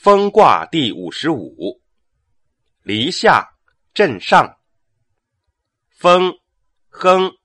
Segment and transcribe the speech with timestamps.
[0.00, 1.82] 风卦第五十五，
[2.84, 3.56] 离下
[3.92, 4.60] 震上。
[5.90, 6.38] 风，
[6.88, 7.36] 亨，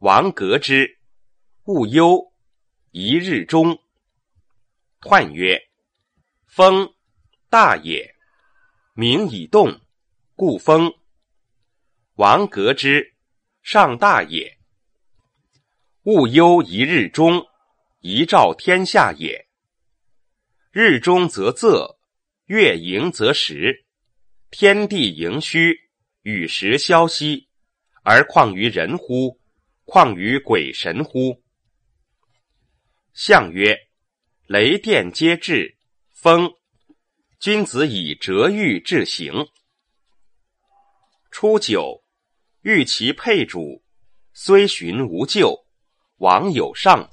[0.00, 0.98] 王革之，
[1.64, 2.34] 勿忧，
[2.90, 3.80] 一日中。
[5.00, 5.58] 彖曰：
[6.44, 6.92] 风，
[7.48, 8.14] 大也。
[8.92, 9.80] 名以动，
[10.34, 10.92] 故风。
[12.16, 13.14] 王革之，
[13.62, 14.58] 上大也。
[16.02, 17.46] 勿忧一日中，
[18.00, 19.45] 一照天下也。
[20.78, 21.96] 日中则仄，
[22.48, 23.86] 月盈则食，
[24.50, 25.74] 天地盈虚，
[26.20, 27.48] 与时消息，
[28.02, 29.40] 而况于人乎？
[29.86, 31.42] 况于鬼神乎？
[33.14, 33.74] 象曰：
[34.48, 35.78] 雷电皆至，
[36.12, 36.52] 风。
[37.40, 39.32] 君子以折玉制行。
[41.30, 42.04] 初九，
[42.60, 43.82] 欲其配主，
[44.34, 45.64] 虽循无咎，
[46.18, 47.10] 王有上。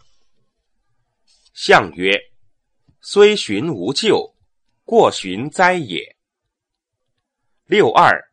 [1.54, 2.33] 象曰：
[3.06, 4.34] 虽循无咎，
[4.86, 6.16] 过循哉也。
[7.66, 8.32] 六二，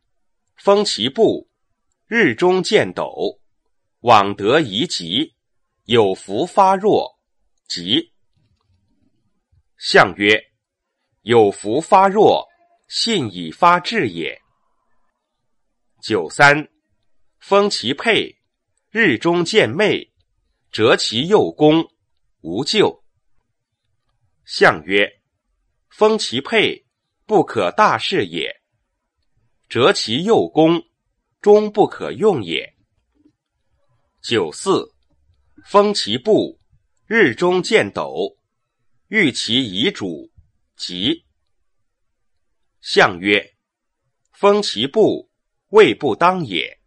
[0.55, 1.49] 封其布，
[2.07, 3.41] 日中见斗，
[4.03, 5.35] 往得宜吉，
[5.87, 7.19] 有福发弱，
[7.67, 8.13] 吉。
[9.77, 10.41] 象曰。
[11.23, 12.49] 有福发弱，
[12.87, 14.41] 信以发志也。
[16.01, 16.71] 九三，
[17.41, 18.39] 封其佩，
[18.89, 20.13] 日中见昧，
[20.71, 21.85] 折其右弓，
[22.43, 23.00] 无咎。
[24.53, 25.09] 象曰：
[25.91, 26.85] 封其佩，
[27.25, 28.51] 不可大事也；
[29.69, 30.83] 折其右弓，
[31.41, 32.75] 终不可用也。
[34.21, 34.93] 九四，
[35.65, 36.59] 封其布，
[37.07, 38.37] 日中见斗，
[39.07, 40.29] 欲其遗主。
[40.75, 41.25] 吉。
[42.81, 43.55] 象曰：
[44.33, 45.31] 封其布，
[45.69, 46.81] 未不当也。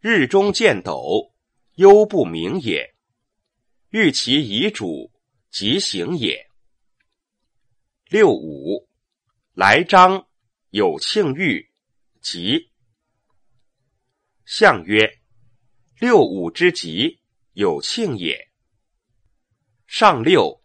[0.00, 1.32] 日中见斗，
[1.76, 2.92] 忧不明也。
[3.90, 5.12] 欲其遗主，
[5.52, 6.44] 吉行也。
[8.08, 8.88] 六五，
[9.52, 10.28] 来章，
[10.70, 11.72] 有庆遇，
[12.20, 12.70] 吉。
[14.44, 15.18] 象曰：
[15.98, 17.18] 六五之吉，
[17.54, 18.52] 有庆也。
[19.88, 20.62] 上六，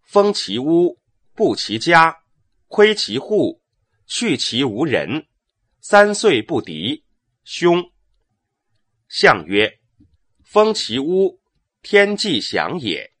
[0.00, 0.98] 封其屋。
[1.34, 2.22] 布其家，
[2.68, 3.62] 窥其户，
[4.06, 5.28] 去其无人。
[5.82, 7.04] 三岁不敌，
[7.44, 7.92] 凶。
[9.10, 9.78] 象曰：
[10.42, 11.38] 封其屋，
[11.82, 13.12] 天既祥也；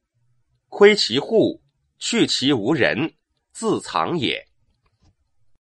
[0.70, 1.62] 窥其户，
[1.98, 3.14] 去其无人，
[3.58, 4.46] 自藏也。